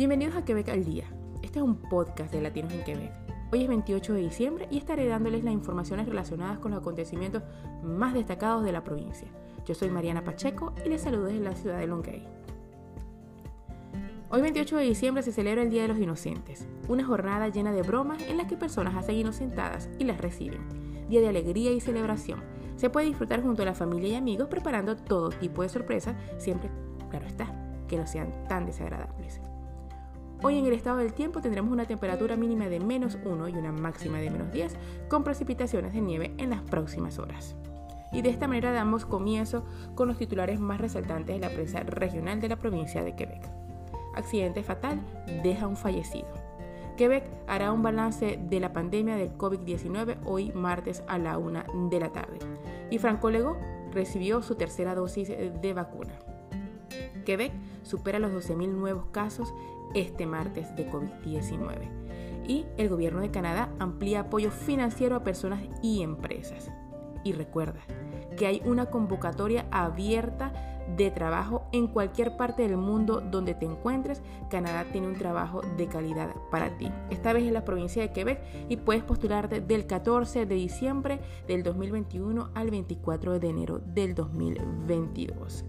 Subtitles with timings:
[0.00, 1.04] Bienvenidos a Quebec al Día.
[1.42, 3.12] Este es un podcast de Latinos en Quebec.
[3.52, 7.42] Hoy es 28 de diciembre y estaré dándoles las informaciones relacionadas con los acontecimientos
[7.82, 9.28] más destacados de la provincia.
[9.66, 12.26] Yo soy Mariana Pacheco y les saludo desde la ciudad de Longueuil.
[14.30, 17.82] Hoy 28 de diciembre se celebra el Día de los Inocentes, una jornada llena de
[17.82, 20.62] bromas en las que personas hacen inocentadas y las reciben.
[21.10, 22.42] Día de alegría y celebración.
[22.76, 26.70] Se puede disfrutar junto a la familia y amigos preparando todo tipo de sorpresas, siempre,
[27.10, 29.42] claro está, que no sean tan desagradables.
[30.42, 33.72] Hoy en el estado del tiempo tendremos una temperatura mínima de menos 1 y una
[33.72, 34.74] máxima de menos 10,
[35.08, 37.56] con precipitaciones de nieve en las próximas horas.
[38.10, 42.40] Y de esta manera damos comienzo con los titulares más resaltantes de la prensa regional
[42.40, 43.42] de la provincia de Quebec.
[44.14, 44.98] Accidente fatal
[45.42, 46.28] deja un fallecido.
[46.96, 52.00] Quebec hará un balance de la pandemia del COVID-19 hoy martes a la 1 de
[52.00, 52.38] la tarde.
[52.90, 53.58] Y Franco Legó
[53.92, 56.14] recibió su tercera dosis de vacuna.
[57.26, 59.52] Quebec supera los 12.000 nuevos casos
[59.94, 62.46] este martes de COVID-19.
[62.46, 66.70] Y el gobierno de Canadá amplía apoyo financiero a personas y empresas.
[67.22, 67.80] Y recuerda
[68.36, 70.52] que hay una convocatoria abierta
[70.96, 74.22] de trabajo en cualquier parte del mundo donde te encuentres.
[74.48, 76.90] Canadá tiene un trabajo de calidad para ti.
[77.10, 81.62] Esta vez en la provincia de Quebec y puedes postularte del 14 de diciembre del
[81.62, 85.64] 2021 al 24 de enero del 2022.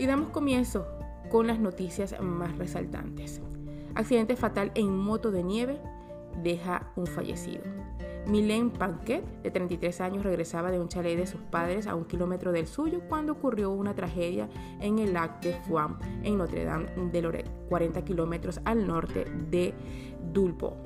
[0.00, 0.86] Y damos comienzo
[1.30, 3.42] con las noticias más resaltantes.
[3.94, 5.78] Accidente fatal en moto de nieve
[6.42, 7.64] deja un fallecido.
[8.26, 12.50] Mylène Panquet, de 33 años, regresaba de un chalet de sus padres a un kilómetro
[12.50, 14.48] del suyo cuando ocurrió una tragedia
[14.80, 19.74] en el lac de Fouam, en Notre Dame de Lorette, 40 kilómetros al norte de
[20.32, 20.78] Dulpo.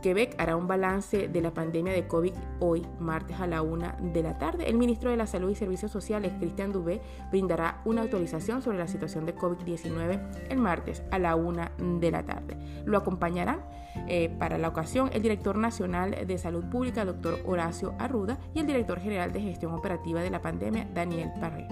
[0.00, 4.22] Quebec hará un balance de la pandemia de COVID hoy, martes a la una de
[4.22, 4.68] la tarde.
[4.68, 8.88] El ministro de la Salud y Servicios Sociales, Christian Dubé, brindará una actualización sobre la
[8.88, 12.56] situación de COVID-19 el martes a la una de la tarde.
[12.84, 13.60] Lo acompañarán
[14.08, 18.66] eh, para la ocasión el director nacional de Salud Pública, doctor Horacio Arruda, y el
[18.66, 21.68] director general de Gestión Operativa de la Pandemia, Daniel Parré.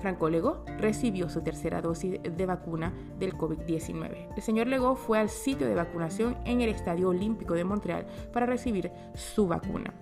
[0.00, 4.34] Franco Legó recibió su tercera dosis de vacuna del COVID-19.
[4.36, 8.46] El señor Legó fue al sitio de vacunación en el Estadio Olímpico de Montreal para
[8.46, 9.94] recibir su vacuna.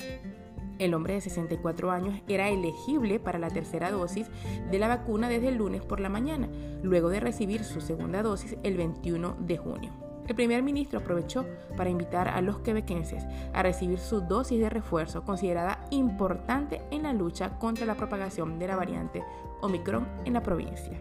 [0.79, 4.27] El hombre de 64 años era elegible para la tercera dosis
[4.71, 6.49] de la vacuna desde el lunes por la mañana,
[6.83, 10.06] luego de recibir su segunda dosis el 21 de junio.
[10.27, 15.25] El primer ministro aprovechó para invitar a los quebequenses a recibir su dosis de refuerzo
[15.25, 19.25] considerada importante en la lucha contra la propagación de la variante
[19.61, 20.99] Omicron en la provincia.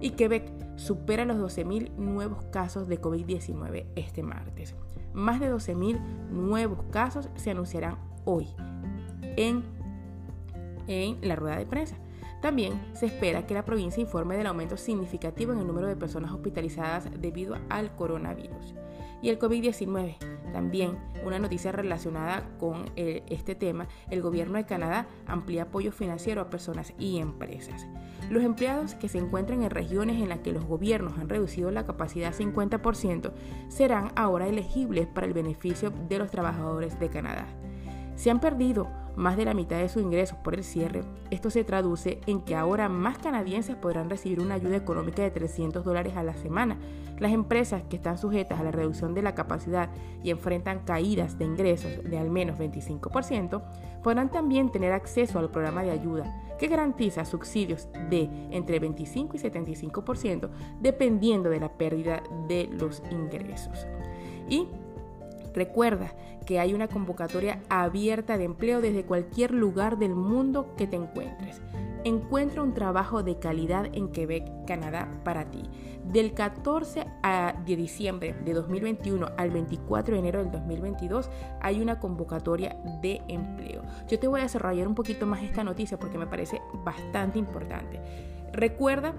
[0.00, 4.74] Y Quebec supera los 12.000 nuevos casos de COVID-19 este martes.
[5.14, 5.98] Más de 12.000
[6.30, 8.48] nuevos casos se anunciarán hoy
[9.36, 9.62] en,
[10.88, 11.96] en la rueda de prensa.
[12.42, 16.32] También se espera que la provincia informe del aumento significativo en el número de personas
[16.32, 18.74] hospitalizadas debido al coronavirus.
[19.22, 20.16] Y el COVID-19,
[20.52, 26.40] también una noticia relacionada con eh, este tema, el gobierno de Canadá amplía apoyo financiero
[26.40, 27.86] a personas y empresas.
[28.28, 31.86] Los empleados que se encuentran en regiones en las que los gobiernos han reducido la
[31.86, 33.32] capacidad 50%
[33.68, 37.46] serán ahora elegibles para el beneficio de los trabajadores de Canadá.
[38.16, 41.02] Se han perdido más de la mitad de sus ingresos por el cierre.
[41.30, 45.84] Esto se traduce en que ahora más canadienses podrán recibir una ayuda económica de 300
[45.84, 46.78] dólares a la semana.
[47.18, 49.90] Las empresas que están sujetas a la reducción de la capacidad
[50.22, 53.62] y enfrentan caídas de ingresos de al menos 25%
[54.02, 59.40] podrán también tener acceso al programa de ayuda que garantiza subsidios de entre 25 y
[59.40, 60.48] 75%
[60.80, 63.86] dependiendo de la pérdida de los ingresos.
[64.48, 64.68] Y
[65.54, 66.12] Recuerda
[66.46, 71.60] que hay una convocatoria abierta de empleo desde cualquier lugar del mundo que te encuentres.
[72.04, 75.62] Encuentra un trabajo de calidad en Quebec, Canadá, para ti.
[76.04, 77.06] Del 14
[77.64, 81.30] de diciembre de 2021 al 24 de enero del 2022
[81.60, 83.82] hay una convocatoria de empleo.
[84.08, 88.00] Yo te voy a desarrollar un poquito más esta noticia porque me parece bastante importante.
[88.52, 89.14] Recuerda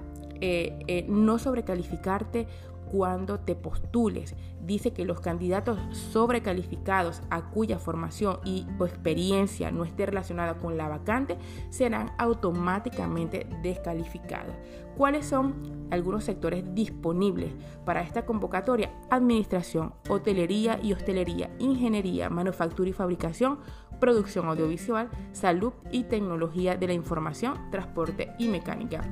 [0.46, 2.48] eh, eh, no sobrecalificarte
[2.92, 4.36] cuando te postules.
[4.60, 10.76] Dice que los candidatos sobrecalificados a cuya formación y o experiencia no esté relacionada con
[10.76, 11.38] la vacante
[11.70, 14.54] serán automáticamente descalificados.
[14.98, 17.54] ¿Cuáles son algunos sectores disponibles
[17.86, 18.92] para esta convocatoria?
[19.12, 23.60] Administración, hotelería y hostelería, ingeniería, manufactura y fabricación,
[24.02, 29.10] producción audiovisual, salud y tecnología de la información, transporte y mecánica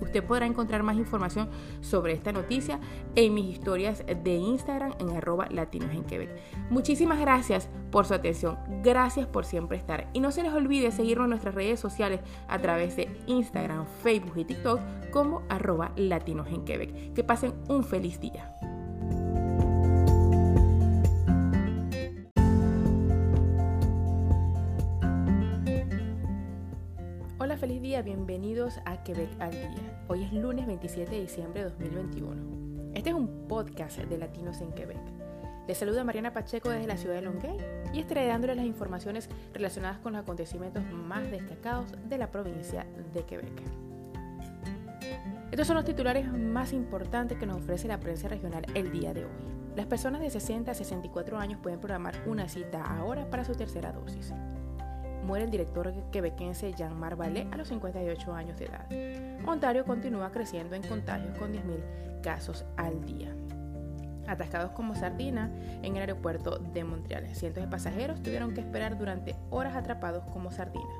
[0.00, 1.48] Usted podrá encontrar más información
[1.80, 2.80] sobre esta noticia
[3.14, 6.30] en mis historias de Instagram en arroba latinos en Quebec.
[6.70, 11.24] Muchísimas gracias por su atención, gracias por siempre estar y no se les olvide seguirnos
[11.24, 14.80] en nuestras redes sociales a través de Instagram, Facebook y TikTok
[15.10, 17.14] como arroba latinos en Quebec.
[17.14, 18.54] Que pasen un feliz día.
[27.80, 30.02] Día, bienvenidos a Quebec al Día.
[30.08, 32.92] Hoy es lunes 27 de diciembre de 2021.
[32.94, 34.98] Este es un podcast de Latinos en Quebec.
[35.66, 39.98] Les saluda Mariana Pacheco desde la ciudad de Longueuil y estaré dándoles las informaciones relacionadas
[40.00, 43.62] con los acontecimientos más destacados de la provincia de Quebec.
[45.50, 49.24] Estos son los titulares más importantes que nos ofrece la prensa regional el día de
[49.24, 49.30] hoy.
[49.74, 53.90] Las personas de 60 a 64 años pueden programar una cita ahora para su tercera
[53.90, 54.34] dosis
[55.24, 58.86] muere el director quebequense Jean-Marc Vallée a los 58 años de edad.
[59.46, 63.34] Ontario continúa creciendo en contagios con 10.000 casos al día.
[64.26, 65.50] Atascados como sardina
[65.82, 67.34] en el aeropuerto de Montreal.
[67.34, 70.94] Cientos de pasajeros tuvieron que esperar durante horas atrapados como sardina.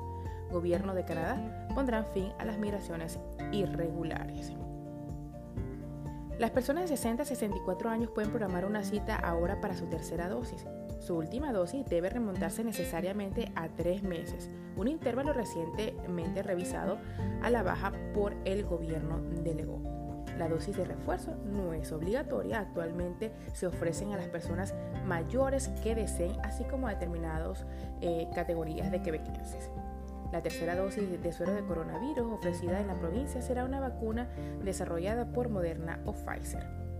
[0.51, 3.19] Gobierno de Canadá pondrán fin a las migraciones
[3.53, 4.51] irregulares.
[6.41, 10.27] Las personas de 60 a 64 años pueden programar una cita ahora para su tercera
[10.27, 10.65] dosis.
[11.01, 16.99] Su última dosis debe remontarse necesariamente a tres meses, un intervalo recientemente revisado
[17.41, 19.81] a la baja por el gobierno delegó.
[20.37, 24.75] La dosis de refuerzo no es obligatoria, actualmente se ofrecen a las personas
[25.07, 27.65] mayores que deseen, así como a determinadas
[28.01, 29.71] eh, categorías de quebequenses.
[30.31, 34.29] La tercera dosis de suero de coronavirus ofrecida en la provincia será una vacuna
[34.63, 36.90] desarrollada por Moderna o Pfizer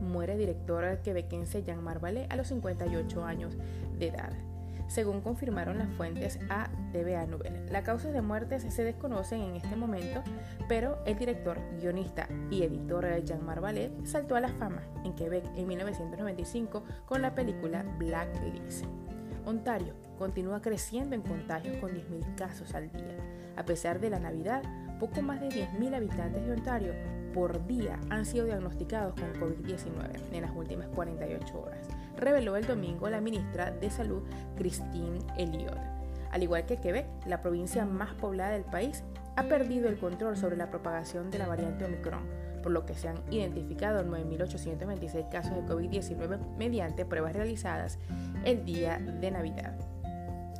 [0.00, 3.56] muere director quebequense Jean-Marc Vallée a los 58 años
[3.98, 4.32] de edad.
[4.88, 9.74] Según confirmaron las fuentes a TVA Nouvelle, las causas de muerte se desconocen en este
[9.74, 10.22] momento,
[10.68, 15.66] pero el director, guionista y editor Jean-Marc Vallée saltó a la fama en Quebec en
[15.66, 18.84] 1995 con la película Blacklist.
[19.44, 23.16] Ontario continúa creciendo en contagios con 10.000 casos al día.
[23.56, 24.62] A pesar de la Navidad,
[24.98, 26.92] poco más de 10.000 habitantes de Ontario
[27.36, 31.86] por día han sido diagnosticados con COVID-19 en las últimas 48 horas,
[32.16, 34.22] reveló el domingo la ministra de Salud
[34.56, 35.76] Christine Elliott.
[36.32, 39.04] Al igual que Quebec, la provincia más poblada del país
[39.36, 42.22] ha perdido el control sobre la propagación de la variante Omicron,
[42.62, 47.98] por lo que se han identificado 9.826 casos de COVID-19 mediante pruebas realizadas
[48.46, 49.76] el día de Navidad.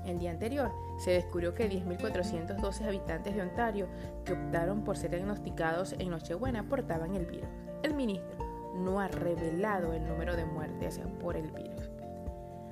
[0.06, 3.88] El día anterior se descubrió que 10.412 habitantes de Ontario
[4.24, 7.48] que optaron por ser diagnosticados en Nochebuena portaban el virus.
[7.82, 8.38] El ministro
[8.76, 11.90] no ha revelado el número de muertes por el virus.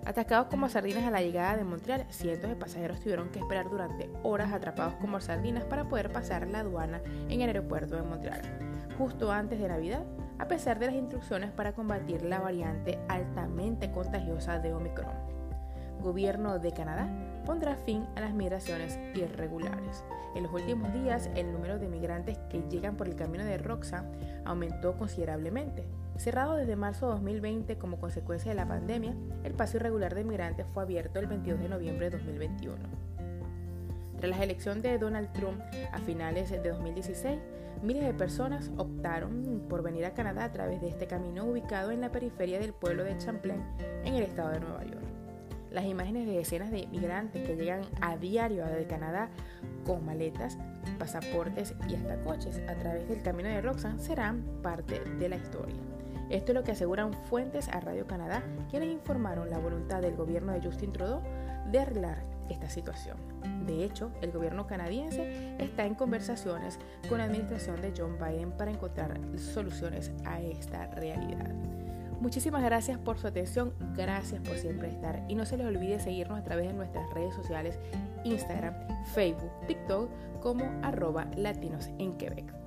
[0.07, 4.11] Atacados como sardinas a la llegada de Montreal, cientos de pasajeros tuvieron que esperar durante
[4.23, 8.43] horas atrapados como sardinas para poder pasar la aduana en el aeropuerto de Montreal,
[8.99, 10.05] justo antes de Navidad,
[10.39, 15.35] a pesar de las instrucciones para combatir la variante altamente contagiosa de Omicron
[16.05, 17.09] gobierno de Canadá
[17.45, 20.05] pondrá fin a las migraciones irregulares.
[20.37, 24.05] En los últimos días, el número de migrantes que llegan por el camino de Roxa
[24.45, 25.85] aumentó considerablemente.
[26.17, 30.67] Cerrado desde marzo de 2020 como consecuencia de la pandemia, el paso irregular de migrantes
[30.73, 32.77] fue abierto el 22 de noviembre de 2021.
[34.21, 35.61] Tras la elección de Donald Trump
[35.93, 37.39] a finales de 2016,
[37.83, 42.01] miles de personas optaron por venir a Canadá a través de este camino ubicado en
[42.01, 43.63] la periferia del pueblo de Champlain,
[44.05, 45.04] en el estado de Nueva York.
[45.75, 49.29] Las imágenes de decenas de migrantes que llegan a diario de Canadá
[49.85, 50.57] con maletas,
[51.01, 55.75] pasaportes y hasta coches a través del camino de Roxanne serán parte de la historia.
[56.31, 60.53] Esto es lo que aseguran fuentes a Radio Canadá, quienes informaron la voluntad del gobierno
[60.53, 61.23] de Justin Trudeau
[61.73, 63.17] de arreglar esta situación.
[63.67, 68.71] De hecho, el gobierno canadiense está en conversaciones con la administración de John Biden para
[68.71, 71.74] encontrar soluciones a esta realidad.
[72.25, 76.39] Muchísimas gracias por su atención, gracias por siempre estar y no se les olvide seguirnos
[76.39, 77.79] a través de nuestras redes sociales
[78.25, 78.73] Instagram,
[79.13, 80.09] Facebook, TikTok
[80.41, 82.64] como arroba latinos en Quebec.